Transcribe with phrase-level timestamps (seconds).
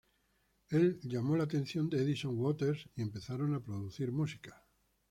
[0.71, 4.59] Él llamó la atención de Edison Waters, y empezaron a producir música.